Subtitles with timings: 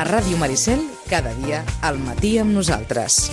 [0.00, 0.80] A Ràdio Maricel,
[1.10, 3.26] cada dia, al matí amb nosaltres.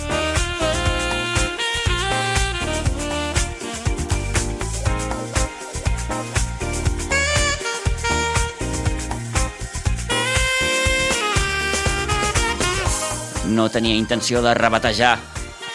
[13.48, 15.16] No tenia intenció de rebatejar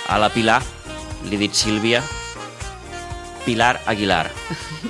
[0.06, 0.62] a la Pilar,
[1.26, 2.06] li he dit Sílvia,
[3.50, 4.28] Pilar Aguilar.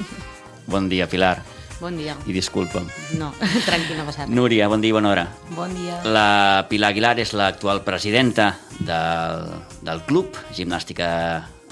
[0.68, 1.53] Bon dia, Pilar.
[1.84, 2.16] Bon dia.
[2.24, 2.86] I disculpa'm.
[3.20, 3.34] No,
[3.68, 4.32] tranquil, no passa res.
[4.32, 5.26] Núria, bon dia i bona hora.
[5.52, 5.98] Bon dia.
[6.08, 9.50] La Pilar Aguilar és l'actual presidenta del,
[9.84, 11.10] del club Gimnàstica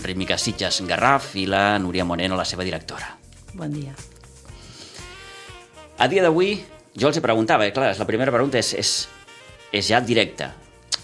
[0.03, 3.13] Rítmica Sitges Garraf i la Núria Moreno, la seva directora.
[3.55, 3.95] Bon dia.
[5.95, 6.58] A dia d'avui,
[6.91, 8.95] jo els he preguntava, eh, clar, la primera pregunta és, és,
[9.72, 10.52] és ja directa.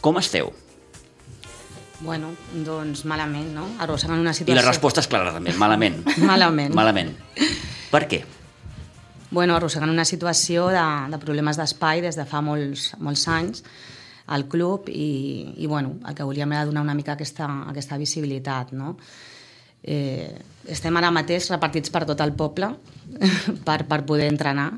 [0.03, 0.51] Com esteu?
[2.03, 3.69] Bueno, doncs malament, no?
[3.79, 4.51] Arrossegant una situació...
[4.51, 6.03] I la resposta és clara, també, malament.
[6.27, 6.75] Malament.
[6.75, 7.15] Malament.
[7.87, 8.25] Per què?
[9.29, 13.63] Bueno, arrossegant una situació de, de problemes d'espai des de fa molts, molts anys
[14.27, 18.71] al club i, i bueno, el que volíem era donar una mica aquesta, aquesta visibilitat,
[18.75, 18.95] no?
[19.83, 20.31] Eh,
[20.67, 22.71] estem ara mateix repartits per tot el poble
[23.67, 24.71] per, per poder entrenar.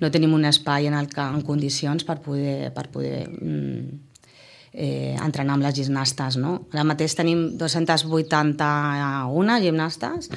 [0.00, 3.80] No tenim un espai en, el que, en condicions per poder, per poder mm,
[4.74, 6.36] eh, entrenar amb les gimnastes.
[6.42, 6.66] No?
[6.74, 10.30] Ara mateix tenim 281 gimnastes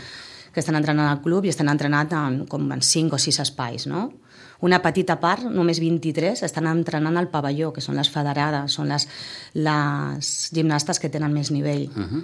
[0.53, 3.87] que estan entrenant al club i estan entrenant en, com en 5 o 6 espais.
[3.87, 4.09] No?
[4.61, 9.07] Una petita part, només 23, estan entrenant al pavelló, que són les federades, són les,
[9.55, 11.87] les gimnastes que tenen més nivell.
[11.95, 12.23] Uh -huh.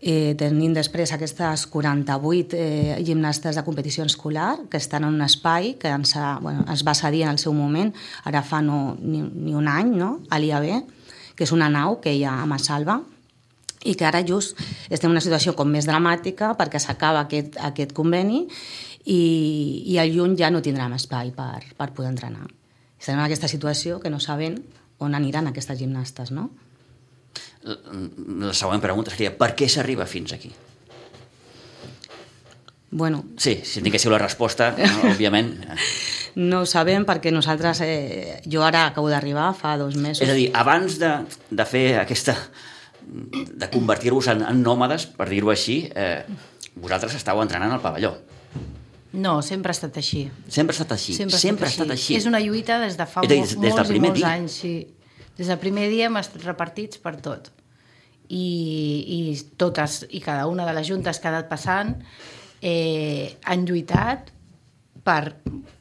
[0.00, 5.74] Eh, tenim després aquestes 48 eh, gimnastes de competició escolar que estan en un espai
[5.76, 7.92] que ens, ha, bueno, es va cedir en el seu moment,
[8.24, 10.22] ara fa no, ni, ni un any, no?
[10.30, 10.86] a l'IAB,
[11.36, 13.02] que és una nau que hi ha a Massalva,
[13.84, 14.58] i que ara just
[14.90, 18.42] estem en una situació com més dramàtica perquè s'acaba aquest, aquest conveni
[19.06, 19.20] i,
[19.88, 22.44] i al juny ja no tindrem espai per, per poder entrenar.
[23.00, 24.58] Estem en aquesta situació que no saben
[25.00, 26.50] on aniran aquestes gimnastes, no?
[27.64, 30.50] La següent pregunta seria per què s'arriba fins aquí?
[32.90, 35.52] Bueno, Sí, si tinguéssiu la resposta, no, òbviament.
[36.36, 37.80] no ho sabem perquè nosaltres...
[37.86, 40.24] Eh, jo ara acabo d'arribar, fa dos mesos.
[40.26, 41.12] És a dir, abans de,
[41.50, 42.34] de fer aquesta...
[43.10, 46.22] de convertir-vos en, en nòmades, per dir-ho així, eh,
[46.78, 48.14] vosaltres estàveu entrenant al pavelló.
[49.12, 50.28] No, sempre ha estat així.
[50.46, 51.16] Sempre ha estat així.
[51.18, 52.14] Sempre, Sempre ha estat així.
[52.14, 54.34] És una lluita des de fa dir, molts, des del molts i primer molts dia.
[54.38, 54.58] anys.
[54.62, 54.74] Sí.
[55.40, 57.50] Des del primer dia hem estat repartits per tot.
[58.30, 58.44] I,
[59.10, 59.18] i
[59.58, 61.96] totes i cada una de les juntes que ha anat passant
[62.62, 64.30] eh, han lluitat
[65.04, 65.36] per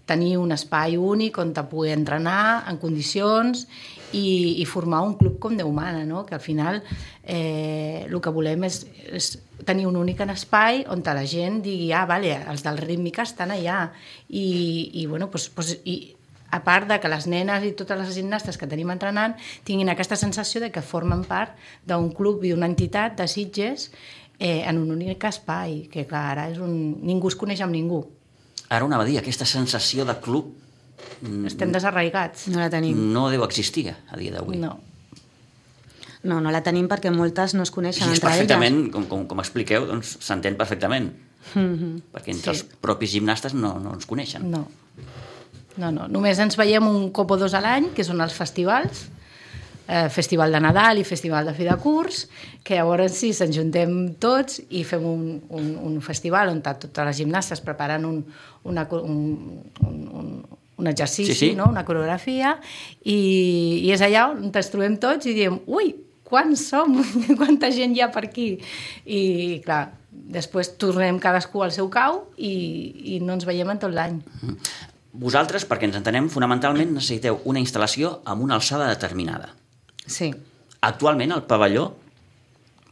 [0.09, 3.67] tenir un espai únic on te poder entrenar en condicions
[4.11, 6.25] i, i formar un club com Déu mana, no?
[6.25, 6.81] que al final
[7.23, 9.35] eh, el que volem és, és
[9.67, 13.91] tenir un únic espai on la gent digui, ah, vale, els del rítmica estan allà
[14.29, 16.15] i, i bueno, pues, pues, i,
[16.51, 20.17] a part de que les nenes i totes les gimnastes que tenim entrenant tinguin aquesta
[20.17, 21.53] sensació de que formen part
[21.85, 23.91] d'un club i d'una entitat de Sitges
[24.39, 27.03] eh, en un únic espai, que clar, ara és un...
[27.05, 28.07] ningú es coneix amb ningú.
[28.69, 30.55] Ara anava a dir, aquesta sensació de club
[31.47, 32.47] Estem desarraigats.
[32.51, 32.95] No la tenim.
[33.13, 34.57] no deu existir a dia d'avui.
[34.59, 34.79] No.
[36.23, 39.25] No, no la tenim perquè moltes no es I coneixen és entre perfectament, com, com,
[39.27, 41.13] com expliqueu, doncs s'entén perfectament.
[41.55, 42.01] elles.
[42.13, 42.59] Perquè entre Sí.
[42.59, 44.49] els propis gimnastes no, no ens coneixen.
[44.51, 44.65] No.
[45.77, 46.07] No, no.
[46.11, 49.05] Només ens veiem un cop o dos a l'any, que són els festivals,
[49.89, 52.27] eh, Festival de Nadal i Festival de fi de curs,
[52.63, 57.17] que llavors sí, se'ns juntem tots i fem un, un, un festival on totes les
[57.17, 58.19] gimnastes preparen un,
[58.69, 59.23] una, un,
[59.81, 60.27] un, un,
[60.77, 61.55] un exercici, Sí, sí.
[61.57, 61.65] No?
[61.73, 62.59] una coreografia,
[63.01, 63.17] i,
[63.81, 65.95] i és allà on ens trobem tots i diem, ui,
[66.29, 66.93] quants som?
[67.39, 68.51] Quanta gent hi ha per aquí?
[69.09, 69.21] I,
[69.65, 72.53] clar, després tornem cadascú al seu cau i,
[73.15, 74.19] i no ens veiem en tot l'any.
[75.19, 79.55] Vosaltres, perquè ens entenem, fonamentalment necessiteu una instal·lació amb una alçada determinada.
[80.09, 80.33] Sí,
[80.81, 81.89] Actualment el pavelló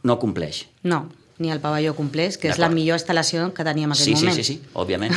[0.04, 0.66] no compleix.
[0.82, 1.08] no,
[1.38, 4.26] ni el pavelló compleix, que és la millor instal·lació que teníem en aquell Sí, sí,
[4.26, 4.36] moment.
[4.36, 5.14] sí, sí, òbviament.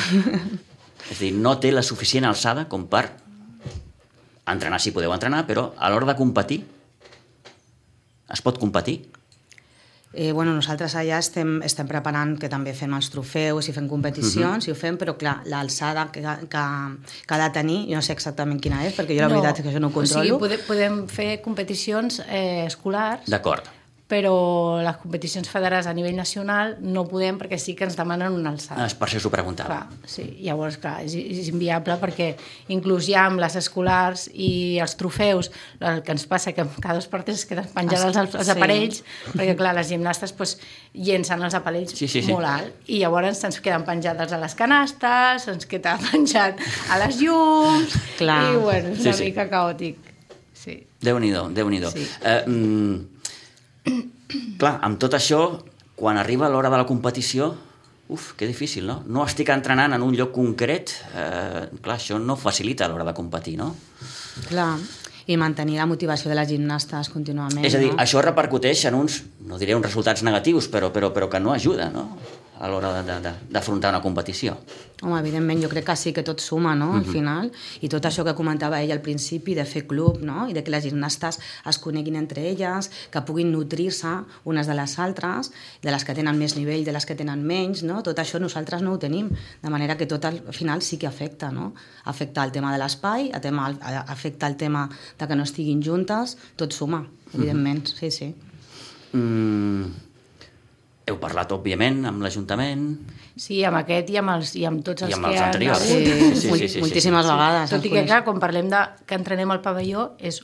[1.11, 3.09] És dir, no té la suficient alçada com per
[4.47, 6.59] entrenar si podeu entrenar, però a l'hora de competir
[8.31, 9.01] es pot competir.
[10.13, 14.67] Eh, bueno, nosaltres allà estem, estem preparant que també fem els trofeus i fem competicions,
[14.67, 16.63] i ho fem, però clar, l'alçada que, que,
[17.27, 19.63] que ha de tenir, jo no sé exactament quina és, perquè jo la veritat és
[19.63, 20.39] que això no ho O sigui, controlo.
[20.43, 23.69] podem, podem fer competicions eh, escolars, D'acord.
[24.11, 28.51] Però les competicions federades a nivell nacional no podem perquè sí que ens demanen una
[28.51, 28.83] alçada.
[28.83, 29.69] Ah, és per això us ho preguntava.
[29.87, 30.25] Clar, sí.
[30.43, 32.33] Llavors, clar, és, és inviable perquè
[32.75, 35.47] inclús ja amb les escolars i els trofeus,
[35.79, 38.51] el que ens passa que cada dos per tres es queden penjades els, els Sí.
[38.57, 38.99] aparells,
[39.31, 40.57] perquè clar, les gimnastes pues,
[40.93, 42.33] llencen els aparells Sí, sí, sí.
[42.33, 46.59] molt alt i llavors ens queden penjades a les canastes, ens queda penjat
[46.91, 48.41] a les llums Clar.
[48.51, 49.29] i bueno, és Sí, una sí.
[49.31, 49.97] mica caòtic.
[50.53, 50.81] sí.
[51.01, 52.03] Déu-n'hi-do, déu nhi déu Sí.
[52.21, 53.20] eh, mm,
[53.83, 55.41] Clar, amb tot això,
[55.97, 57.51] quan arriba l'hora de la competició,
[58.11, 59.01] uf, que difícil, no?
[59.07, 63.57] No estic entrenant en un lloc concret, eh, clar, això no facilita l'hora de competir,
[63.59, 63.71] no?
[64.49, 64.75] Clar,
[65.31, 67.65] i mantenir la motivació de les gimnastes contínuament.
[67.67, 67.99] És a dir, no?
[68.03, 71.91] això repercuteix en uns, no diré uns resultats negatius, però, però, però que no ajuda,
[71.93, 72.09] no?,
[72.61, 73.01] a l'hora
[73.49, 74.53] d'afrontar una competició.
[75.01, 77.47] Home, evidentment, jo crec que sí que tot suma, no?, al final.
[77.81, 80.69] I tot això que comentava ell al principi, de fer club, no?, i de que
[80.69, 84.11] les gimnastes es coneguin entre elles, que puguin nutrir-se
[84.45, 85.49] unes de les altres,
[85.81, 88.03] de les que tenen més nivell, de les que tenen menys, no?
[88.05, 89.31] Tot això nosaltres no ho tenim,
[89.63, 91.71] de manera que tot al final sí que afecta, no?
[92.05, 94.85] Afecta el tema de l'espai, afecta el tema
[95.21, 98.31] de que no estiguin juntes, tot suma, evidentment, sí, sí.
[99.13, 99.91] Mm,
[101.09, 102.87] heu parlat, òbviament, amb l'Ajuntament,
[103.41, 105.47] Sí, amb aquest i amb, els, i amb tots els I amb que els han
[105.53, 105.81] anteriors.
[105.81, 106.03] hagut.
[106.03, 107.31] Sí, Sí, sí, sí, sí, sí, moltíssimes sí.
[107.31, 107.69] vegades.
[107.71, 110.41] Tot i que, clar, quan parlem de que entrenem al pavelló, és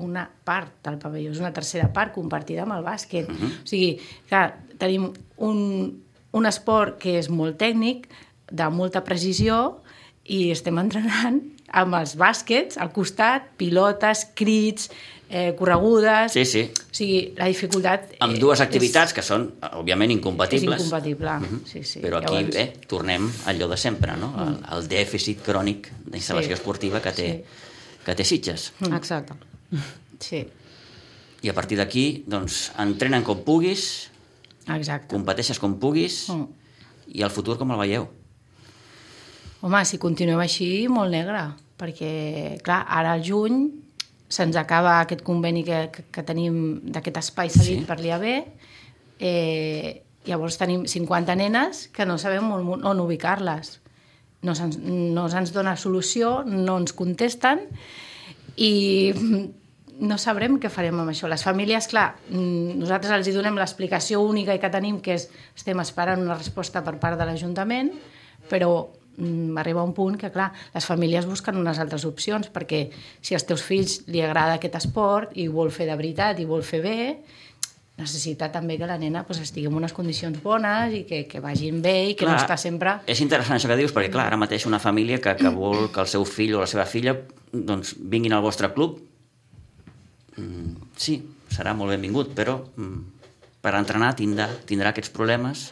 [0.00, 3.28] una part del pavelló, és una tercera part compartida amb el bàsquet.
[3.28, 3.52] Uh -huh.
[3.62, 8.08] O sigui, clar, tenim un, un esport que és molt tècnic,
[8.50, 9.82] de molta precisió,
[10.24, 14.90] i estem entrenant amb els bàsquets al costat, pilotes, crits,
[15.30, 16.32] eh, corregudes...
[16.34, 16.62] Sí, sí.
[16.74, 18.16] O sigui, la dificultat...
[18.20, 19.46] amb eh, dues activitats que són,
[19.78, 20.80] òbviament, És, és incompatibles.
[20.82, 21.36] incompatible,
[21.70, 22.00] sí, sí.
[22.02, 24.32] Però aquí, Llavors- bé, tornem a allò de sempre, no?
[24.42, 26.58] El, el dèficit crònic d'instal·lació Sí.
[26.58, 27.28] esportiva que té,
[28.04, 28.72] que té Sitges.
[28.90, 29.34] Exacte.
[30.20, 30.46] Sí,
[31.42, 34.10] I a partir d'aquí, doncs, entrenen com puguis,
[34.68, 35.06] exacte.
[35.14, 36.48] competeixes com puguis, Mm.
[37.14, 38.08] i el futur com el veieu?
[39.60, 41.42] Home, si continuem així, molt negre,
[41.80, 43.66] perquè, clar, ara al juny
[44.30, 47.86] se'ns acaba aquest conveni que, que, que tenim d'aquest espai cedit Sí.
[47.88, 48.24] per l'IAB,
[49.20, 53.80] eh, llavors tenim 50 nenes que no sabem on, on ubicar-les.
[54.46, 57.66] No se'ns no se'ns dona solució, no ens contesten
[58.56, 58.70] i
[60.00, 61.28] no sabrem què farem amb això.
[61.28, 65.80] Les famílies, clar, nosaltres els hi donem l'explicació única i que tenim, que és estem
[65.84, 67.92] esperant una resposta per part de l'Ajuntament,
[68.48, 72.86] però mm, arriba un punt que, clar, les famílies busquen unes altres opcions, perquè
[73.20, 76.48] si als teus fills li agrada aquest esport i ho vol fer de veritat i
[76.48, 76.98] vol fer bé,
[78.00, 81.82] necessita també que la nena pues, estigui en unes condicions bones i que, que vagin
[81.84, 82.96] bé i que no està sempre...
[83.10, 86.02] És interessant això que dius, perquè, clar, ara mateix una família que, que vol que
[86.02, 87.16] el seu fill o la seva filla
[87.52, 89.00] doncs, vinguin al vostre club,
[90.36, 91.18] mm, sí,
[91.52, 93.00] serà molt benvingut, però mm,
[93.60, 95.68] per entrenar tindrà, tindrà aquests problemes.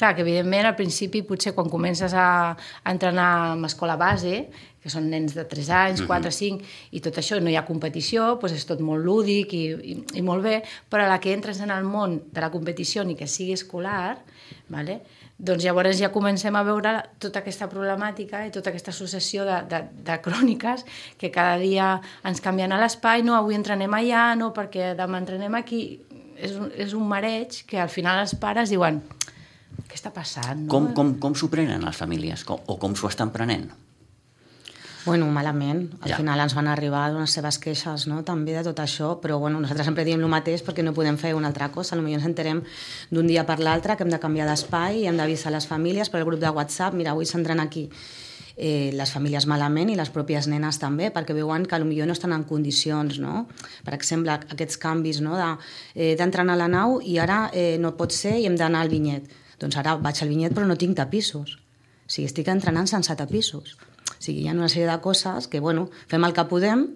[0.00, 2.26] Clar, que evidentment al principi potser quan comences a,
[2.56, 4.46] a entrenar amb escola base,
[4.80, 8.30] que són nens de 3 anys, 4, 5, i tot això, no hi ha competició,
[8.40, 11.60] doncs és tot molt lúdic i, i, i molt bé, però a la que entres
[11.60, 14.16] en el món de la competició ni que sigui escolar,
[14.72, 15.02] vale?
[15.40, 16.92] doncs llavors ja comencem a veure
[17.22, 20.84] tota aquesta problemàtica i tota aquesta successió de, de, de cròniques
[21.20, 21.94] que cada dia
[22.28, 25.82] ens canvien a l'espai, no, avui entrenem allà, no, perquè demà entrenem aquí.
[26.40, 29.02] És un, és un mareig que al final els pares diuen
[29.90, 30.64] què està passant?
[30.66, 30.70] No?
[30.72, 32.44] Com, com, com s'ho prenen les famílies?
[32.46, 33.68] Com, o com s'ho estan prenent?
[35.06, 35.88] Bueno, malament.
[36.02, 36.16] Al Ja.
[36.18, 38.22] final ens van arribar les seves queixes no?
[38.22, 41.34] també de tot això, però bueno, nosaltres sempre diem el mateix perquè no podem fer
[41.34, 41.96] una altra cosa.
[41.96, 42.62] Potser ens enterem
[43.10, 46.20] d'un dia per l'altre que hem de canviar d'espai i hem d'avisar les famílies per
[46.20, 46.94] el grup de WhatsApp.
[46.94, 47.88] Mira, avui s'entren aquí
[48.56, 52.34] eh, les famílies malament i les pròpies nenes també, perquè veuen que potser no estan
[52.36, 53.46] en condicions, no?
[53.86, 55.34] Per exemple, aquests canvis no?
[55.34, 58.82] d'entrenar de, eh, a la nau i ara eh, no pot ser i hem d'anar
[58.84, 59.30] al vinyet.
[59.60, 61.56] Doncs ara vaig al vinyet però no tinc tapissos.
[61.56, 63.76] O sigui, estic entrenant sense tapissos.
[64.10, 66.86] O sigui, hi ha una sèrie de coses que, bueno, fem el que podem,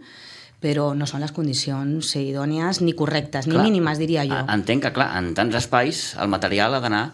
[0.65, 4.41] però no són les condicions idònies ni correctes, ni Clar, mínimes, diria jo.
[4.51, 7.05] Entenc que, clar, en tants espais el material ha d'anar...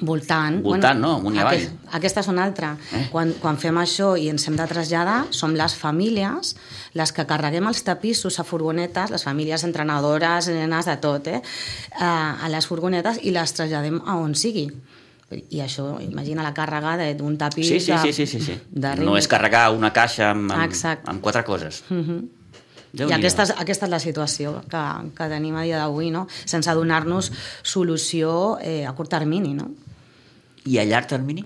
[0.00, 0.62] Voltant.
[0.64, 1.16] Voltant, no?
[1.18, 1.54] Amunt i avall.
[1.60, 2.76] Aquest, aquesta és una altra.
[2.92, 2.96] Eh?
[3.00, 3.08] Eh?
[3.12, 6.54] Quan, quan fem això i ens hem de traslladar, som les famílies
[6.94, 11.42] les que carreguem els tapissos a furgonetes, les famílies entrenadores, nenes, de tot, eh?
[12.00, 14.68] a, les furgonetes i les traslladem a on sigui.
[15.30, 18.58] I això, imagina la càrrega de- d'un tapís Sí, sí, sí, sí, sí, sí.
[18.70, 21.08] de No és carregar una caixa amb, amb, Exacte.
[21.08, 21.84] amb quatre coses.
[21.90, 22.28] Uh -huh.
[22.92, 24.82] I aquesta és, aquesta és la situació que,
[25.14, 26.26] que tenim a dia d'avui, no?
[26.44, 27.30] sense donar-nos
[27.62, 29.54] solució eh, a curt termini.
[29.54, 29.70] No?
[30.66, 31.44] I a llarg termini?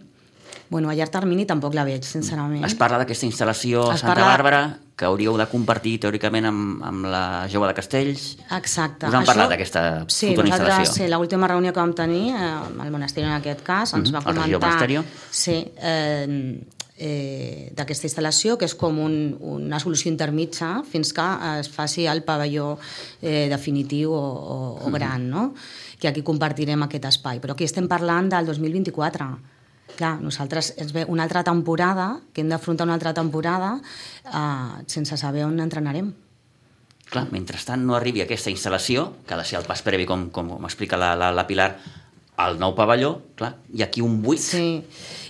[0.70, 2.64] Bueno, a llarg termini tampoc la veig, sincerament.
[2.64, 4.62] Es parla d'aquesta instal·lació a Santa parla- Bàrbara
[4.96, 8.36] que hauríeu de compartir teòricament amb, amb la Jove de Castells.
[8.56, 9.06] Exacte.
[9.08, 10.92] Us han parlat d'aquesta sí, futura instal·lació?
[10.92, 14.18] Sí, l'última reunió que vam tenir, eh, al Monesteri en aquest cas, ens Mhm, va
[14.18, 14.68] al Regió comentar...
[14.70, 15.04] Monesterio.
[15.30, 16.60] Sí, eh,
[16.96, 21.24] eh, d'aquesta instal·lació, que és com un, una solució intermitja fins que
[21.60, 22.74] es faci el pavelló
[23.20, 25.48] eh, definitiu o, o, o gran, no?
[25.98, 27.40] que aquí compartirem aquest espai.
[27.40, 29.28] Però aquí estem parlant del 2024.
[29.94, 35.16] Clar, nosaltres ens ve una altra temporada, que hem d'afrontar una altra temporada eh, sense
[35.16, 36.12] saber on entrenarem.
[37.10, 40.56] Clar, mentrestant no arribi aquesta instal·lació, que ha de ser el pas previ, com, com
[40.62, 41.74] m'explica la, la, la Pilar,
[42.40, 44.42] al nou pavelló, clar, hi ha aquí un buit.
[44.42, 44.82] Sí,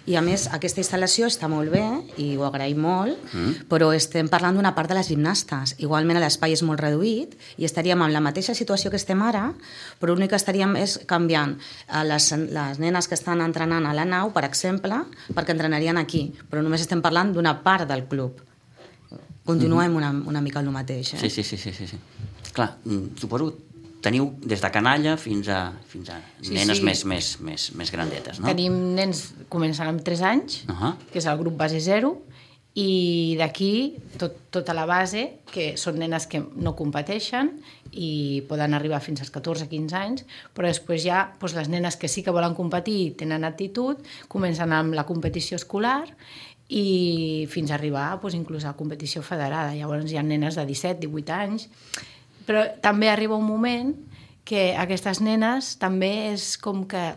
[0.06, 1.84] i a més aquesta instal·lació està molt bé
[2.20, 3.66] i ho agraïm molt, mm.
[3.70, 5.76] però estem parlant d'una part de les gimnastes.
[5.80, 9.46] Igualment l'espai és molt reduït i estaríem en la mateixa situació que estem ara,
[10.00, 11.56] però l'únic que estaríem és canviant
[11.88, 16.26] a les, les nenes que estan entrenant a la nau, per exemple, perquè entrenarien aquí,
[16.50, 18.42] però només estem parlant d'una part del club.
[19.44, 19.96] Continuem mm -hmm.
[19.96, 21.14] una, una mica el mateix.
[21.14, 21.18] Eh?
[21.18, 21.98] Sí, sí, sí, sí, sí, sí.
[22.52, 23.52] Clar, mm, suposo
[24.04, 26.84] teniu des de canalla fins a, fins a Sí, nenes sí.
[26.84, 28.50] Més, més, més, més grandetes, no?
[28.52, 30.94] Tenim nens començant amb 3 anys, Uh -huh.
[31.12, 32.14] que és el grup base 0,
[32.74, 37.52] i d'aquí tot, tota la base, que són nenes que no competeixen
[37.92, 42.24] i poden arribar fins als 14-15 anys, però després ja doncs, les nenes que sí
[42.26, 46.02] que volen competir i tenen actitud, comencen amb la competició escolar
[46.68, 49.74] i fins a arribar doncs, inclús a la competició federada.
[49.76, 51.68] Llavors hi ha nenes de 17-18 anys,
[52.46, 53.94] però també arriba un moment
[54.44, 57.14] que aquestes nenes també és com que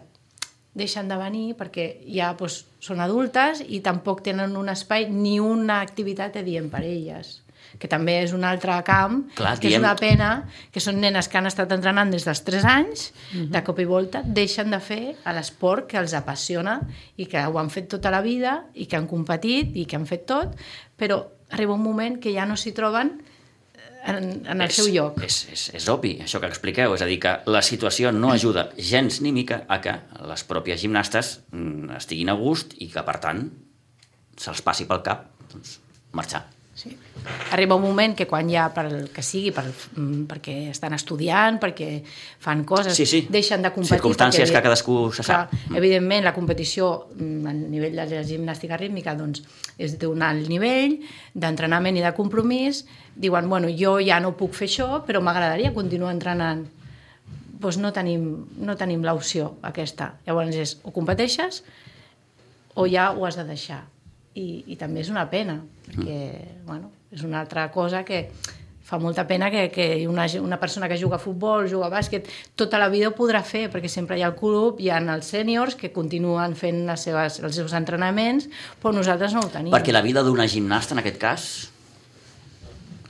[0.77, 5.81] deixen de venir perquè ja doncs, són adultes i tampoc tenen un espai ni una
[5.81, 7.41] activitat de dient per elles
[7.77, 10.27] que també és un altre camp, Clar, que diem- és una pena,
[10.71, 13.11] que són nenes que han estat entrenant des dels 3 anys,
[13.51, 16.79] de cop i volta deixen de fer l'esport que els apassiona
[17.17, 20.07] i que ho han fet tota la vida i que han competit i que han
[20.07, 20.55] fet tot,
[20.97, 21.19] però
[21.51, 23.17] arriba un moment que ja no s'hi troben
[24.07, 25.21] en, en el és, seu lloc.
[25.25, 26.95] És, és, és obvi, això que expliqueu.
[26.97, 29.97] És a dir, que la situació no ajuda gens ni mica a que
[30.29, 33.47] les pròpies gimnastes mm, estiguin a gust i que, per tant,
[34.37, 35.79] se'ls passi pel cap doncs,
[36.17, 36.45] marxar.
[36.77, 36.91] Sí.
[37.51, 41.57] Arriba un moment que quan ja, per el que sigui, per, mm, perquè estan estudiant,
[41.57, 43.23] perquè fan coses, Sí, sí.
[43.33, 43.97] deixen de competir.
[43.97, 45.49] Circumstàncies perquè, que cadascú se sap.
[45.49, 49.41] Clar, evidentment, la competició mm, a nivell de la gimnàstica rítmica doncs,
[49.79, 50.99] és d'un alt nivell
[51.33, 52.85] d'entrenament i de compromís.
[53.15, 56.67] Diuen, bueno, jo ja no puc fer això, però m'agradaria continuar entrenant.
[57.57, 60.13] Doncs no tenim, no tenim l'opció aquesta.
[60.27, 61.63] Llavors és, o competeixes
[62.75, 63.87] o ja ho has de deixar.
[64.37, 66.21] I, i també és una pena, perquè
[66.67, 68.27] bueno, és una altra cosa que
[68.87, 72.29] fa molta pena que, que una, una persona que juga a futbol, juga a bàsquet,
[72.55, 75.27] tota la vida ho podrà fer, perquè sempre hi ha el club, hi ha els
[75.33, 78.47] sèniors que continuen fent les seves, els seus entrenaments,
[78.79, 79.73] però nosaltres no ho tenim.
[79.75, 81.49] Perquè la vida d'una gimnasta, en aquest cas,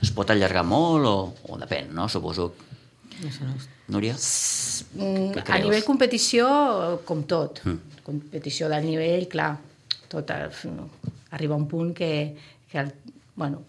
[0.02, 1.14] es pot allargar molt o,
[1.46, 2.08] o depèn, no?
[2.10, 2.50] Suposo.
[3.94, 4.16] Núria?
[4.98, 6.48] Mm, a nivell competició,
[7.06, 7.62] com tot.
[7.66, 8.02] Mm.
[8.06, 9.52] Competició d'alt nivell, clar,
[10.10, 10.34] tot
[11.30, 12.36] arriba un punt que,
[12.70, 12.92] que el,
[13.36, 13.62] bueno,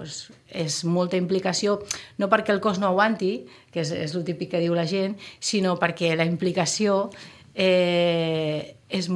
[0.00, 1.78] pues és molta implicació,
[2.16, 5.18] no perquè el cos no aguanti, que és, és el típic que diu la gent,
[5.38, 7.10] sinó perquè la implicació
[7.54, 9.08] eh, és,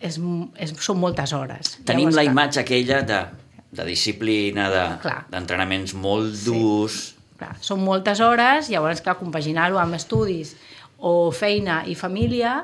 [0.00, 0.18] és,
[0.64, 1.76] és, són moltes hores.
[1.84, 3.20] Tenim Llavors, la clar, imatge aquella de,
[3.76, 5.20] de disciplina, de- Clar.
[5.32, 7.00] d'entrenaments molt durs...
[7.40, 10.54] Clar, són moltes hores, llavors, clar, compaginar-ho amb estudis
[11.00, 12.58] o feina i família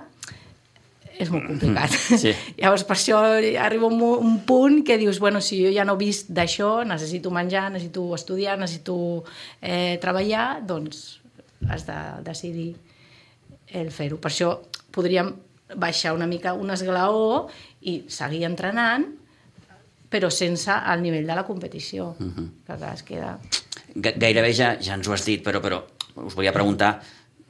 [1.18, 1.90] és molt complicat.
[2.20, 2.32] Sí.
[2.60, 3.20] Llavors, per això
[3.62, 7.30] arriba un, un punt que dius, bueno, si jo ja no he vist d'això, necessito
[7.34, 9.24] menjar, necessito estudiar, necessito
[9.60, 11.20] eh, treballar, doncs
[11.68, 12.74] has de decidir
[13.72, 14.20] el fer-ho.
[14.22, 14.52] Per això
[14.94, 15.32] podríem
[15.74, 17.46] baixar una mica un esglaó
[17.82, 19.08] i seguir entrenant,
[20.10, 22.48] però sense el nivell de la competició, uh -huh.
[22.66, 23.38] que clar, es queda...
[23.94, 25.82] Ga- Gairebé ja, ja ens ho has dit, però, però
[26.14, 27.00] us volia preguntar,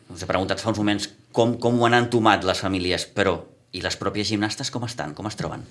[0.08, 3.36] us he preguntat fa uns moments com, com ho han entomat les famílies, però
[3.72, 5.62] i les pròpies gimnastes com estan, com es troben?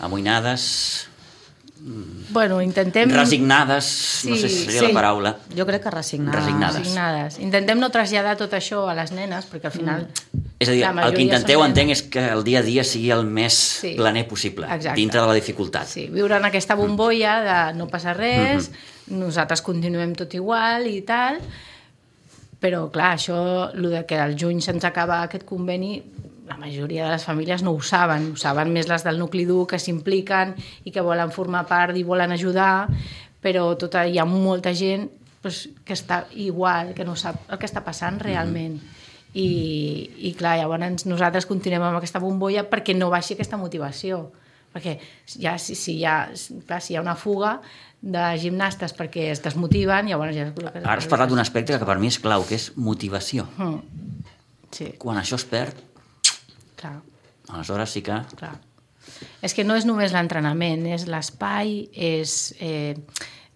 [0.00, 1.08] Amoïnades,
[2.30, 3.08] Bueno, intentem...
[3.08, 4.86] resignades, no Sí, sé si seria sí.
[4.88, 5.30] la paraula.
[5.56, 6.40] Jo crec que resignada.
[6.40, 6.78] Resignades.
[6.80, 7.36] Resignades.
[7.38, 10.08] Intentem no traslladar tot això a les nenes, perquè al final...
[10.58, 13.22] És a dir, el que intenteu, entenc, és que el dia a dia sigui el
[13.30, 13.92] més Sí.
[13.94, 14.96] planer possible, Exacte.
[14.98, 15.86] dintre de la dificultat.
[15.86, 18.72] Sí, viure en aquesta bombolla de no passa res,
[19.06, 21.38] nosaltres continuem tot igual i tal,
[22.58, 26.02] però clar, això, el de que al juny se'ns acaba aquest conveni,
[26.48, 29.66] la majoria de les famílies no ho saben, ho saben més les del nucli dur
[29.70, 32.88] que s'impliquen i que volen formar part i volen ajudar,
[33.44, 35.08] però tota, hi ha molta gent
[35.42, 38.80] pues, que està igual, que no sap el que està passant realment.
[39.38, 39.48] I,
[40.24, 44.24] i clar, llavors nosaltres continuem amb aquesta bombolla perquè no baixi aquesta motivació
[44.72, 44.98] perquè
[45.40, 46.28] ja, si, si, hi ha,
[46.66, 47.58] clar, si hi ha una fuga
[48.00, 50.48] de gimnastes perquè es desmotiven, llavors ja...
[50.78, 53.48] Ara has parlat d'un aspecte que per mi és clau, que és motivació.
[53.58, 53.78] Mm.
[54.74, 55.80] Sí, Quan això es perd,
[56.78, 56.96] clar,
[57.48, 58.22] aleshores sí que...
[58.38, 58.56] clar.
[59.42, 62.98] És que no és només l'entrenament, és l'espai, és, eh,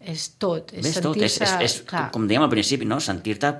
[0.01, 0.73] és tot.
[0.73, 2.99] És Ves tot, és, és, és clar, com dèiem al principi, no?
[3.05, 3.53] sentir-te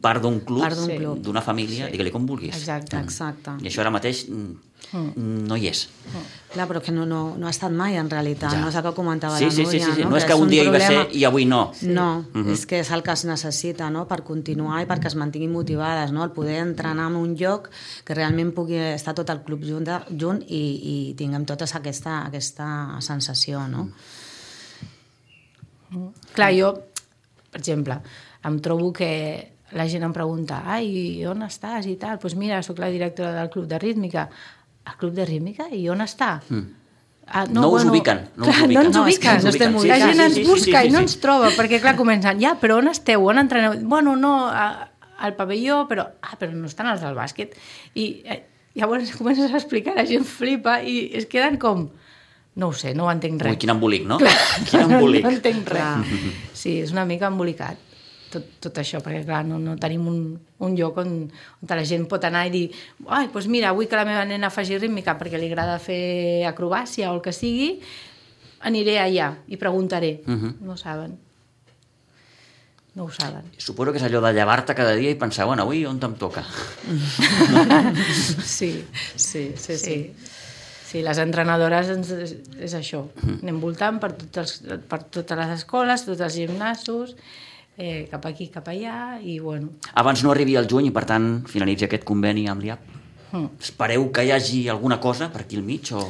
[0.00, 1.22] part d'un club, Part d'un Sí.
[1.22, 2.54] d'una família, digue-li com vulguis.
[2.56, 2.96] Exacte.
[2.96, 3.58] Exacte.
[3.60, 4.54] I això ara mateix mm,
[5.48, 5.88] no hi és.
[6.52, 8.52] Clar, però que no, no, no ha estat mai, en realitat.
[8.52, 8.60] Ja.
[8.62, 10.02] No és el que comentava Sí, la sí, sí, Núria, sí, sí.
[10.04, 10.10] no?
[10.10, 11.72] No és que un dia hi va ser i avui no.
[11.82, 14.06] No, és que és el que es necessita no?
[14.08, 16.24] per continuar i perquè es mantinguin motivades, no?
[16.24, 17.70] el poder entrenar en un lloc
[18.04, 20.62] que realment pugui estar tot el club junt, de, junt i,
[21.10, 23.66] i tinguem tota aquesta, aquesta sensació.
[23.68, 23.88] No?
[26.34, 26.72] Clar, jo,
[27.50, 27.98] per exemple,
[28.44, 32.16] em trobo que la gent em pregunta ai, on estàs i tal?
[32.16, 34.28] Doncs pues mira, sóc la directora del club de rítmica.
[34.86, 35.66] El club de rítmica?
[35.72, 36.36] I on està?
[36.48, 36.64] Mm.
[37.26, 38.74] Ah, No us ubiquen, no us clar, ubiquen.
[38.74, 39.44] no ens No, és que ubiquen.
[39.44, 41.04] no estem la gent ens Sí, sí, sí, busca sí, i no sí.
[41.08, 43.24] ens troba, perquè clar, comencen, ja, però on esteu?
[43.26, 43.78] On entreneu?
[43.88, 47.56] Bueno, no, a, al pavelló, però, ah, però no estan els del bàsquet.
[47.96, 48.42] I eh,
[48.76, 51.88] llavors comences a explicar, la gent flipa i es queden com...
[52.56, 53.56] No ho sé, no ho entenc res.
[53.56, 54.18] Ui, quin embolic, no?
[54.20, 54.36] Clar,
[54.68, 55.24] Quin embolic.
[55.26, 55.80] No entenc res.
[55.80, 56.28] Clar.
[56.52, 57.80] Sí, és una mica embolicat
[58.34, 60.18] tot, tot això, perquè clar, no, no tenim un,
[60.66, 61.12] un lloc on,
[61.62, 62.64] on la gent pot anar i dir
[63.06, 67.10] ai, doncs mira, vull que la meva nena faci rítmica perquè li agrada fer acrobàcia
[67.12, 67.78] o el que sigui,
[68.64, 70.18] aniré allà i preguntaré.
[70.26, 70.58] Mhm.
[70.64, 71.18] No ho saben.
[72.94, 73.48] No ho saben.
[73.58, 76.44] Suposo que és allò de llevar-te cada dia i pensar, bueno, avui on em toca?
[78.44, 78.84] Sí,
[79.16, 79.98] Sí, sí, sí.
[80.94, 83.00] Sí, les entrenadores ens, és, és això.
[83.40, 84.52] Anem voltant per, tots els,
[84.86, 87.16] per totes les escoles, tots els gimnasos,
[87.76, 91.44] eh, cap aquí, cap allà, i bueno, Abans no arribi el juny i, per tant,
[91.50, 93.03] finalitzi aquest conveni amb l'IAP.
[93.34, 93.58] Mm.
[93.58, 96.04] Espereu que hi hagi alguna cosa per aquí al mig o...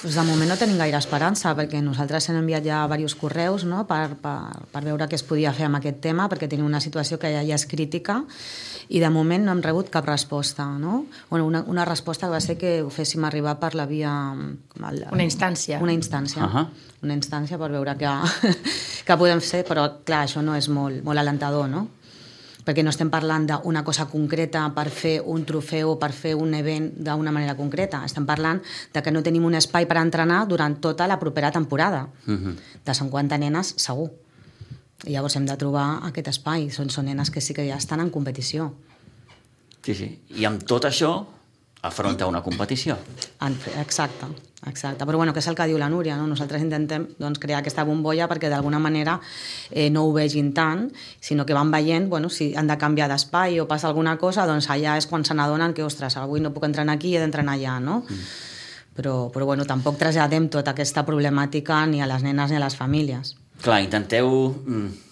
[0.00, 3.82] Pues de moment no tenim gaire esperança, perquè nosaltres hem enviat ja diversos correus no?
[3.86, 7.20] per, per, per veure què es podia fer amb aquest tema, perquè tenim una situació
[7.20, 8.22] que ja, ja és crítica
[8.88, 10.64] i de moment no hem rebut cap resposta.
[10.80, 11.04] No?
[11.28, 14.14] Bueno, una, una resposta va ser que ho féssim arribar per la via...
[14.80, 15.78] El, Una instància.
[15.84, 16.42] Una instància.
[16.48, 16.64] Ahà.
[17.04, 18.10] Una instància per veure què,
[19.06, 21.86] què podem fer, però clar, això no és molt, molt alentador, no?
[22.64, 26.54] Perquè no estem parlant d'una cosa concreta per fer un trofeu o per fer un
[26.54, 28.02] event d'una manera concreta.
[28.04, 28.60] Estem parlant
[28.92, 32.08] de que no tenim un espai per entrenar durant tota la propera temporada.
[32.26, 32.56] Mhm.
[32.84, 34.10] De 50 nenes, segur.
[35.04, 36.70] I llavors hem de trobar aquest espai.
[36.70, 38.74] Són, són nenes que sí que ja estan en competició.
[39.82, 40.18] Sí, sí.
[40.36, 41.26] I amb tot això
[41.82, 42.98] afronta una competició.
[43.80, 44.26] Exacte,
[44.66, 45.06] exacte.
[45.06, 46.26] Però bueno, que és el que diu la Núria, no?
[46.28, 49.18] Nosaltres intentem doncs, crear aquesta bombolla perquè d'alguna manera
[49.70, 50.88] eh, no ho vegin tant,
[51.20, 54.70] sinó que van veient, bueno, si han de canviar d'espai o passa alguna cosa, doncs
[54.70, 57.78] allà és quan se n'adonen que, ostres, avui no puc entrenar aquí he d'entrenar allà,
[57.80, 58.02] no?
[58.08, 58.24] Mm.
[59.00, 62.76] Però, però bueno, tampoc traslladem tota aquesta problemàtica ni a les nenes ni a les
[62.76, 63.36] famílies.
[63.62, 65.09] Clar, intenteu mm,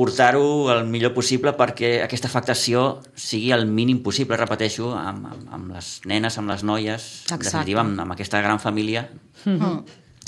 [0.00, 5.74] portar-ho el millor possible perquè aquesta afectació sigui el mínim possible, repeteixo, amb, amb, amb
[5.76, 7.44] les nenes, amb les noies, en Exacte.
[7.50, 9.10] definitiva, amb, amb aquesta gran família
[9.44, 9.78] Mm.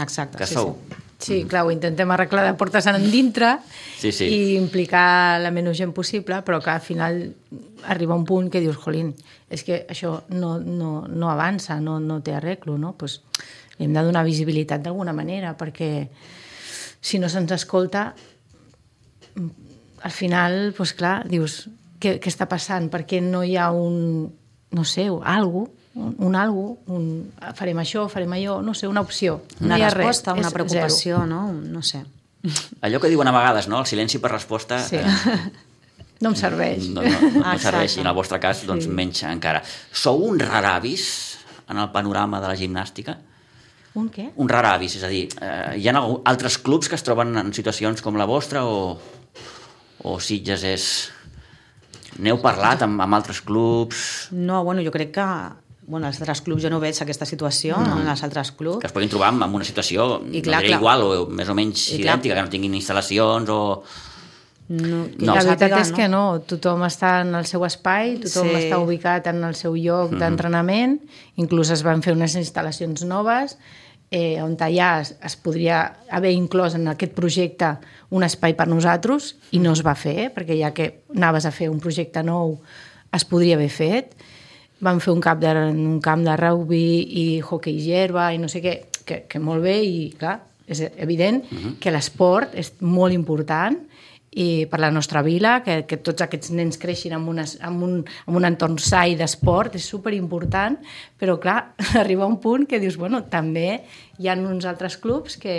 [0.00, 0.78] Exacte, que sí, sou.
[0.88, 1.00] sí.
[1.22, 3.58] Sí, clar, ho intentem arreglar de portes en dintre
[4.00, 4.24] Sí, sí.
[4.24, 7.20] i implicar la menys gent possible, però que al final
[7.86, 9.12] arriba un punt que dius, jolín,
[9.52, 12.94] és que això no, no, no avança, no, no té arreglo, no?
[12.98, 13.20] Pues,
[13.78, 16.08] li hem de donar visibilitat d'alguna manera, perquè
[17.00, 18.14] si no se'ns escolta,
[20.02, 21.68] al final, pues clar, dius,
[22.00, 22.88] què, què està passant?
[22.90, 24.32] Per què no hi ha un,
[24.72, 29.42] no sé, algo, un, un algo, un, farem això, farem allò, no sé, una opció.
[29.60, 31.42] Una no resposta, res, una és preocupació, no?
[31.52, 32.02] No sé.
[32.82, 33.78] Allò que diuen a vegades, no?
[33.80, 34.96] El silenci per resposta Sí.
[34.96, 35.52] eh,
[36.22, 36.88] No em serveix.
[36.88, 37.58] no, no, no, no Exacte.
[37.66, 39.62] serveix, i en el vostre cas, doncs, menys encara.
[39.92, 41.38] Sou un raravis
[41.68, 43.16] en el panorama de la gimnàstica?
[43.94, 44.30] Un què?
[44.40, 47.52] Un raravis, és a dir, eh, hi ha algú- altres clubs que es troben en
[47.52, 48.98] situacions com la vostra o,
[50.04, 50.86] o Sitges és...
[52.20, 55.26] N'heu parlat amb, amb altres clubs No, bueno, jo crec que
[55.86, 57.96] bueno, als altres clubs jo no veig aquesta situació, no.
[58.00, 58.78] en els altres clubs.
[58.80, 60.78] que es puguin trobar amb una situació I clar, clar, no clar.
[60.78, 62.04] igual o més o menys I clar.
[62.06, 63.60] idèntica, que no tinguin instal·lacions o...
[64.72, 65.34] No, No.
[65.34, 68.54] La veritat sàpiga, és que no, tothom està en el seu espai, tothom Sí.
[68.62, 70.94] està ubicat en el seu lloc d'entrenament,
[71.36, 73.58] inclús es van fer unes instal·lacions noves,
[74.12, 75.80] eh, on allà es, es podria
[76.12, 77.72] haver inclòs en aquest projecte
[78.12, 81.70] un espai per nosaltres, i no es va fer, perquè ja que anaves a fer
[81.72, 82.58] un projecte nou,
[83.12, 84.12] es podria haver fet.
[84.84, 86.84] Van fer un, cap de, un camp de rugby
[87.22, 88.76] i hockey gerba i no sé què,
[89.08, 91.42] que, que molt bé, i clar, és evident
[91.80, 93.80] que l'esport és molt important
[94.32, 97.98] i per la nostra vila, que, que tots aquests nens creixin en, unes, en, un,
[98.00, 100.78] en un entorn sa i d'esport, és superimportant,
[101.20, 103.82] però clar, arriba un punt que dius, bueno, també
[104.18, 105.56] hi ha uns altres clubs que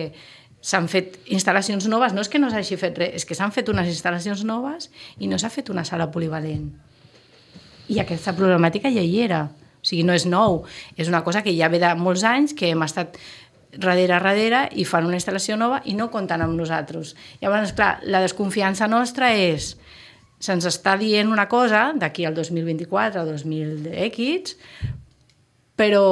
[0.63, 3.69] s'han fet instal·lacions noves, no és que no s'hagi fet res, és que s'han fet
[3.69, 6.71] unes instal·lacions noves i no s'ha fet una sala polivalent.
[7.91, 9.43] I aquesta problemàtica ja hi era.
[9.83, 10.61] O sigui, no és nou,
[10.95, 13.17] és una cosa que ja ve de molts anys, que hem estat
[13.77, 17.15] darrere darrere i fan una instal·lació nova i no compten amb nosaltres.
[17.41, 19.73] Llavors, clar, la desconfiança nostra és
[20.43, 24.57] se'ns està dient una cosa d'aquí al 2024 o 2000X,
[25.79, 26.05] però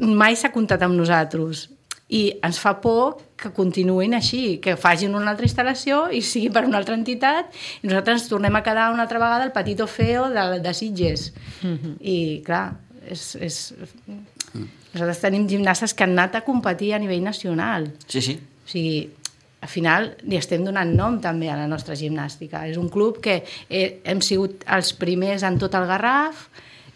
[0.00, 1.68] mai s'ha comptat amb nosaltres
[2.12, 6.64] i ens fa por que continuïn així, que facin una altra instal·lació i sigui per
[6.68, 10.28] una altra entitat i nosaltres ens tornem a quedar una altra vegada el petit feo
[10.32, 11.32] de, de Sitges.
[11.62, 11.94] Mm -hmm.
[12.00, 12.76] I, clar,
[13.08, 13.74] és, és...
[14.92, 17.90] nosaltres tenim gimnastes que han anat a competir a nivell nacional.
[18.06, 18.38] Sí, sí.
[18.38, 18.98] O sigui,
[19.62, 22.66] al final li estem donant nom també a la nostra gimnàstica.
[22.68, 26.48] És un club que eh, hem sigut els primers en tot el Garraf,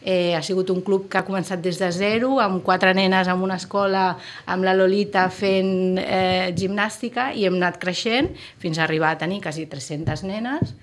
[0.08, 3.40] Eh, ha sigut un club que ha començat des de zero, amb quatre nenes en
[3.42, 4.12] una escola,
[4.46, 8.28] amb la Lolita fent eh, gimnàstica, i hem anat creixent
[8.62, 10.76] fins a arribar a tenir quasi 300 nenes,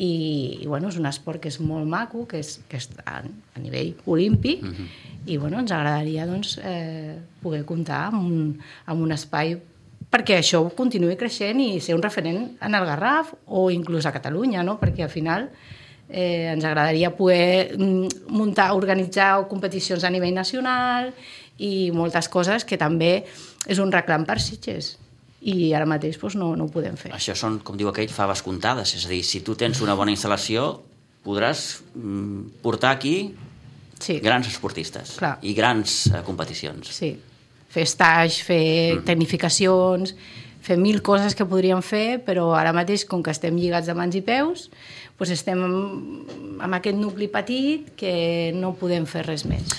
[0.00, 3.20] i, i bueno, és un esport que és molt maco, que és, que és a,
[3.20, 4.86] a nivell olímpic, uh -huh.
[5.26, 9.58] i bueno, ens agradaria doncs, eh, poder comptar amb un, amb un espai
[10.10, 14.62] perquè això continuï creixent i ser un referent en el Garraf o inclús a Catalunya,
[14.62, 14.78] no?
[14.80, 15.50] perquè al final
[16.08, 21.12] eh, ens agradaria poder mm, muntar, organitzar competicions a nivell nacional
[21.58, 23.24] i moltes coses que també
[23.66, 24.98] és un reclam per Sitges
[25.40, 27.12] i ara mateix doncs, no, no ho podem fer.
[27.16, 30.12] Això són, com diu aquell, faves comptades, és a dir, si tu tens una bona
[30.12, 30.74] instal·lació
[31.24, 33.32] podràs mm, portar aquí
[34.00, 34.18] sí.
[34.24, 35.38] grans esportistes Clar.
[35.42, 36.92] i grans eh, competicions.
[36.96, 37.14] Sí,
[37.70, 38.62] fer stage, fer
[38.98, 39.04] mm.
[39.08, 40.14] tecnificacions,
[40.60, 44.16] fer mil coses que podríem fer, però ara mateix, com que estem lligats de mans
[44.16, 44.68] i peus,
[45.20, 48.12] doncs estem amb aquest nucli petit que
[48.56, 49.72] no podem fer res més.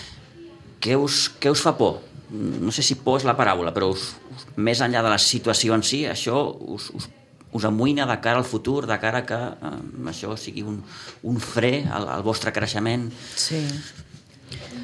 [0.82, 2.00] Què us, què us fa por?
[2.32, 5.76] No sé si por és la paraula, però us, us, més enllà de la situació
[5.76, 6.38] en si, això
[6.76, 7.10] us, us,
[7.52, 9.74] us amoïna de cara al futur, de cara que eh,
[10.14, 10.80] això sigui un,
[11.28, 13.10] un fre al, al vostre creixement?
[13.36, 13.66] Sí,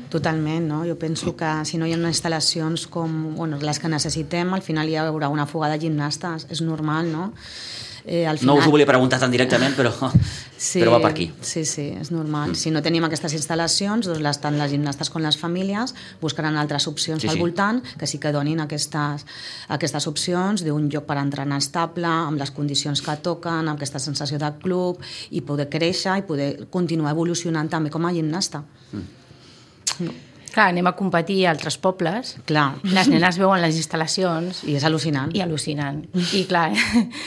[0.09, 0.85] Totalment, no?
[0.87, 4.87] Jo penso que si no hi ha instal·lacions com bueno, les que necessitem, al final
[4.87, 7.33] hi haurà una fuga de gimnastes, és normal, no?
[8.09, 8.55] Eh, al final...
[8.55, 9.91] No us ho volia preguntar tan directament, però,
[10.55, 11.25] sí, però va per aquí.
[11.43, 12.53] Sí, sí, és normal.
[12.53, 12.55] Mm.
[12.55, 15.91] Si no tenim aquestes instal·lacions, doncs les, tant les gimnastes com les famílies
[16.21, 17.41] buscaran altres opcions sí, al sí.
[17.43, 19.27] voltant que sí que donin aquestes,
[19.75, 24.39] aquestes opcions d'un lloc per entrenar estable, amb les condicions que toquen, amb aquesta sensació
[24.39, 25.03] de club,
[25.35, 28.63] i poder créixer i poder continuar evolucionant també com a gimnasta.
[28.93, 29.05] Mm.
[29.99, 30.26] Mm.
[30.57, 32.31] Clar, anem a competir a altres pobles.
[32.49, 32.71] Clar.
[32.89, 34.63] Les nenes veuen les instal·lacions.
[34.65, 35.29] I és al·lucinant.
[35.37, 35.99] I al·lucinant.
[36.33, 36.71] I clar,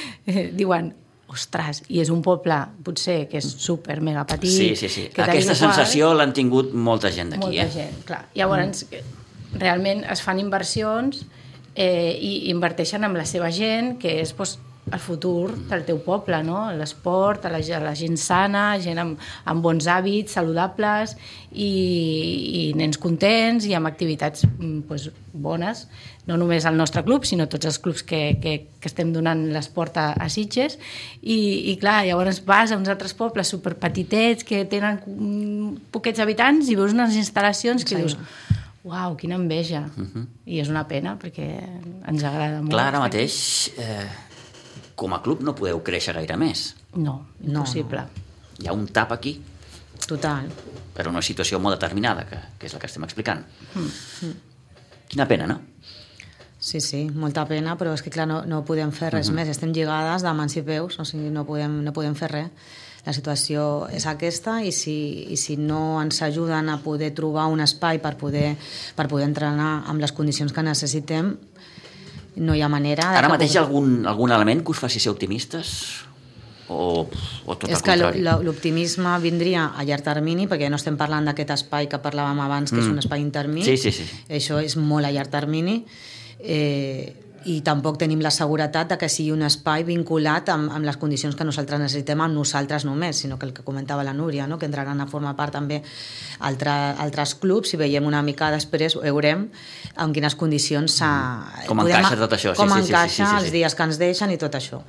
[0.59, 0.89] diuen,
[1.31, 4.51] ostres, i és un poble, potser, que és super mega petit.
[4.51, 5.05] Sí, sí, sí.
[5.15, 7.45] Aquesta sensació l'han tingut molta gent d'aquí.
[7.47, 7.71] Molta eh?
[7.77, 8.25] gent, clar.
[8.35, 9.61] Llavors, mm.
[9.63, 11.23] realment es fan inversions
[11.77, 14.59] eh, i inverteixen amb la seva gent, que és doncs,
[14.93, 16.69] el futur del teu poble, no?
[16.77, 21.17] l'esport, la, la gent sana, gent amb, amb bons hàbits, saludables
[21.53, 21.71] i,
[22.61, 24.47] i nens contents i amb activitats
[24.89, 25.87] pues, bones,
[26.29, 29.97] no només al nostre club, sinó tots els clubs que, que, que estem donant l'esport
[29.99, 30.79] a, a Sitges
[31.23, 31.39] i,
[31.73, 35.01] i clar, llavors vas a uns altres pobles superpetitets que tenen
[35.95, 38.19] poquets habitants i veus unes instal·lacions que dius
[38.85, 39.91] uau, quina enveja.
[39.97, 40.27] Uh -huh.
[40.47, 41.49] I és una pena perquè
[42.07, 42.71] ens agrada molt.
[42.71, 44.07] Clar, ara mateix eh,
[45.01, 46.75] com a club no podeu créixer gaire més.
[46.93, 48.05] No, impossible.
[48.05, 48.61] No, no.
[48.61, 49.39] Hi ha un tap aquí.
[50.05, 50.51] Total.
[50.93, 53.45] Per una situació molt determinada, que, que és la que estem explicant.
[53.73, 54.33] Mm.
[55.11, 55.61] Quina pena, no?
[56.61, 59.37] Sí, sí, molta pena, però és que clar, no, no podem fer res uh -huh.
[59.41, 59.49] més.
[59.49, 62.51] Estem lligades de mans i peus, o sigui, no podem, no podem fer res.
[63.07, 67.61] La situació és aquesta i si, i si no ens ajuden a poder trobar un
[67.61, 68.57] espai per poder,
[68.95, 71.39] per poder entrenar amb les condicions que necessitem,
[72.41, 73.11] no hi ha manera...
[73.19, 75.75] Ara mateix hi ha algun, algun element que us faci ser optimistes?
[76.71, 77.03] O,
[77.51, 81.89] o tot és que l'optimisme vindria a llarg termini perquè no estem parlant d'aquest espai
[81.91, 82.85] que parlàvem abans que mm.
[82.85, 84.07] és un espai intermini sí, sí, sí.
[84.31, 85.81] això és molt a llarg termini
[86.39, 87.11] eh,
[87.49, 91.37] i tampoc tenim la seguretat de que sigui un espai vinculat amb, amb les condicions
[91.37, 94.59] que nosaltres necessitem amb nosaltres només, sinó que el que comentava la Núria, no?
[94.59, 95.81] que entraran a formar part també
[96.45, 99.47] altre, altres clubs i veiem una mica després, veurem
[99.97, 101.13] en quines condicions s'ha...
[101.69, 102.55] Com encaixa tot això.
[102.59, 104.83] Com sí, encaixa sí, sí, sí, sí, els dies que ens deixen i tot això.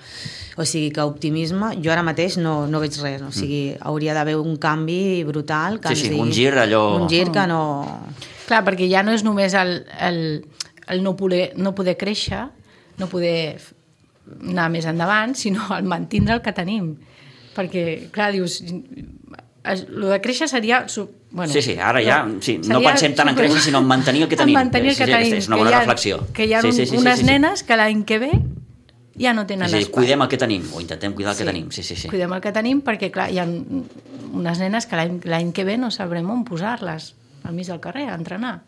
[0.60, 3.84] O sigui que optimisme, jo ara mateix no, no veig res, o sigui, mm.
[3.88, 6.84] hauria d'haver un canvi brutal que sí, sí, digui, un gir allò...
[7.00, 7.62] Un gir que no...
[8.50, 10.18] Clar, perquè ja no és només el, el,
[10.88, 12.48] el no, poder, no poder créixer,
[12.98, 13.60] no poder
[14.40, 16.94] anar més endavant, sinó el mantindre el que tenim.
[17.56, 20.86] Perquè, clar, dius, el de créixer seria...
[21.32, 24.30] Bueno, sí, sí, ara ja sí, no pensem tant en créixer, sinó en mantenir el
[24.32, 24.56] que tenim.
[24.56, 25.38] En mantenir el que sí, tenim.
[25.38, 26.20] És una bona ha, reflexió.
[26.36, 28.32] Que hi ha sí, sí, sí, unes sí, sí, nenes que l'any que ve
[29.22, 31.52] ja no tenen és dir, cuidem el que tenim, o intentem cuidar el sí, que
[31.52, 31.70] tenim.
[31.72, 32.12] Sí, sí, sí.
[32.12, 35.92] Cuidem el que tenim perquè, clar, hi ha unes nenes que l'any que ve no
[35.92, 37.14] sabrem on posar-les
[37.44, 38.60] al mig del carrer, a entrenar.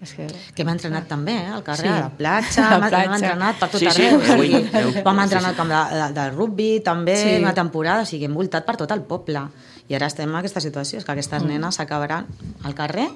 [0.00, 0.26] És que...
[0.56, 1.92] Que hem entrenat també, eh, al carrer, Sí.
[1.92, 3.02] a la platja, A la hem, platja.
[3.04, 4.18] hem entrenat per tot Sí, sí, arreu.
[4.18, 5.48] o sigui, heu- vam sí, entrenar sí.
[5.50, 7.34] al camp de, de, del rugby també, Sí.
[7.42, 9.42] una temporada, o sigui, hem voltat per tot el poble.
[9.90, 12.26] I ara estem en aquesta situació, és que aquestes nenes s'acabaran
[12.64, 13.08] al carrer.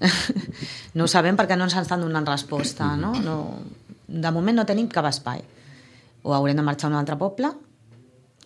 [0.94, 3.12] no ho sabem perquè no ens estan donant resposta, no?
[3.20, 3.36] no?
[4.06, 5.42] De moment no tenim cap espai.
[6.22, 7.50] O haurem de marxar a un altre poble?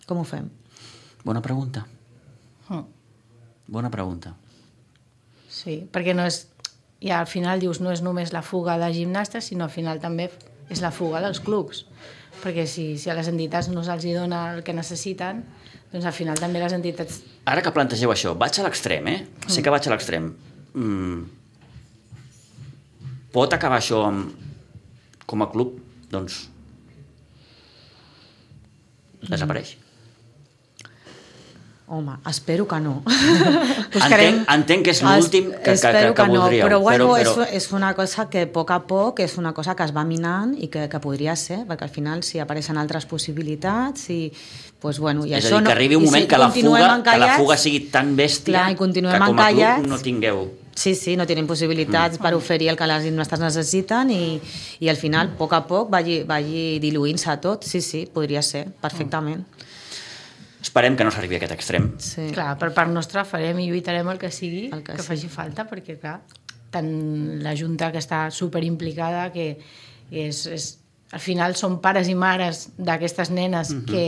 [0.07, 0.47] Com ho fem?
[1.25, 1.85] Bona pregunta.
[2.69, 2.83] Mm.
[3.67, 4.33] Bona pregunta.
[5.49, 6.45] Sí, perquè no és...
[7.03, 10.29] Ja al final dius, no és només la fuga de gimnastes, sinó al final també
[10.71, 11.85] és la fuga dels clubs.
[12.41, 15.43] Perquè si, si a les entitats no se'ls dona el que necessiten,
[15.91, 17.21] doncs al final també les entitats...
[17.47, 19.19] Ara que plantegeu això, vaig a l'extrem, eh?
[19.47, 20.33] Sé que vaig a l'extrem.
[20.73, 21.23] Mm.
[23.35, 24.35] Pot acabar això amb,
[25.27, 25.79] com a club,
[26.11, 26.45] doncs,
[29.25, 29.75] desapareix.
[31.87, 33.03] Home, espero que no.
[33.93, 36.65] Entenc, entenc que és l'últim que, que, que, que, no, voldríeu.
[36.65, 39.51] però, bueno, però, però, És, és una cosa que a poc a poc és una
[39.53, 42.81] cosa que es va minant i que, que podria ser, perquè al final si apareixen
[42.81, 44.31] altres possibilitats i,
[44.81, 46.81] pues, bueno, i és això a dir, que arribi un moment si que la, fuga,
[46.81, 49.89] que la encallats, fuga sigui tan bèstia Clar, i que com a club encallats.
[49.93, 50.45] no tingueu...
[50.75, 52.23] Sí, sí, no tenen possibilitats mm.
[52.25, 54.41] per oferir el que les gimnastes necessiten i,
[54.81, 57.63] i al final, a poc a poc, vagi, vagi diluint-se tot.
[57.63, 59.45] Sí, sí, podria ser, perfectament.
[60.65, 61.91] Esperem que no s'arribi a aquest extrem.
[62.01, 62.31] Sí.
[62.33, 65.67] Clar, per part nostra farem i lluitarem el que sigui, El que que, faci falta,
[65.69, 66.17] perquè clar,
[66.73, 66.89] tant
[67.45, 69.51] la Junta que està super implicada que
[70.09, 70.65] és, és
[71.13, 73.85] al final són pares i mares d'aquestes nenes uh -huh.
[73.91, 74.07] que,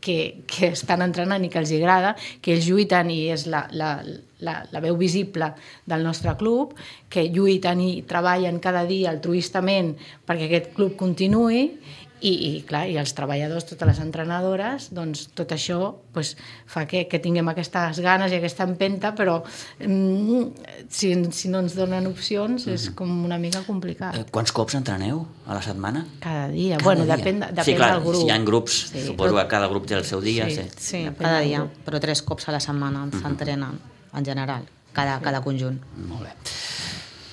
[0.00, 4.02] que, que estan entrenant i que els agrada, que ells lluiten i és la, la,
[4.40, 5.52] la, la veu visible
[5.86, 6.74] del nostre club,
[7.08, 11.78] que lluiten i treballen cada dia altruistament perquè aquest club continuï
[12.20, 15.78] i, i clar, i els treballadors, totes les entrenadores, doncs tot això
[16.12, 16.34] pues,
[16.68, 19.38] fa que, que tinguem aquestes ganes i aquesta empenta, però
[19.80, 24.18] mm, si, si no ens donen opcions és com una mica complicat.
[24.18, 26.04] Eh, quants cops entreneu a la setmana?
[26.20, 26.76] Cada dia.
[26.76, 27.16] Cada bueno, dia.
[27.16, 28.20] depèn, depèn sí, clar, del grup.
[28.20, 29.06] Si hi ha grups, Sí.
[29.06, 30.48] suposo que cada grup té el seu dia.
[30.50, 30.56] Sí.
[30.60, 30.68] Sí.
[30.90, 33.78] Sí, Depèn cada dia, però tres cops a la setmana s'entrenen,
[34.12, 35.80] en general, cada, cada conjunt.
[36.08, 36.34] Molt bé.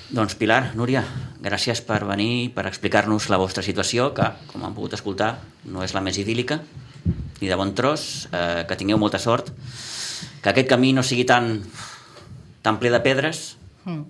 [0.08, 1.02] Doncs Pilar, Núria,
[1.44, 5.34] gràcies per venir i per explicar-nos la vostra situació, que, com han pogut escoltar,
[5.68, 6.62] no és la més idíl·lica,
[7.42, 9.52] ni de bon tros, eh, que tingueu molta sort,
[10.42, 11.58] que aquest camí no sigui tan,
[12.64, 13.54] tan ple de pedres,
[13.88, 14.04] Mm.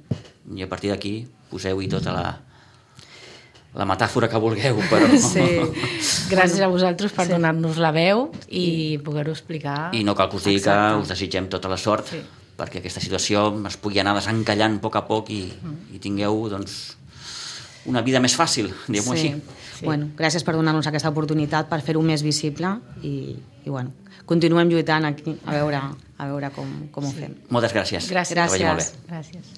[0.59, 2.23] i a partir d'aquí poseu-hi tota la,
[3.77, 5.07] la metàfora que vulgueu, però...
[5.23, 5.45] Sí.
[6.33, 7.33] Gràcies a vosaltres per sí.
[7.37, 9.91] donar-nos la veu i poder-ho explicar.
[9.95, 11.03] I no cal que us digui que Exacte.
[11.05, 12.23] us desitgem tota la sort, Sí.
[12.59, 15.45] Perquè aquesta situació es pugui anar desencallant a poc a poc i,
[15.95, 16.79] i tingueu doncs,
[17.89, 19.31] una vida més fàcil, diguem-ho sí.
[19.31, 19.63] així.
[19.79, 19.87] Sí.
[19.87, 22.75] Bueno, gràcies per donar-nos aquesta oportunitat per fer-ho més visible
[23.07, 23.15] i,
[23.63, 23.95] i bueno,
[24.27, 25.85] continuem lluitant aquí a veure,
[26.19, 27.39] a veure com, com ho fem.
[27.55, 28.11] Moltes gràcies.
[28.11, 28.59] Gràcies.
[28.59, 28.89] Bé.
[29.15, 29.55] Gràcies.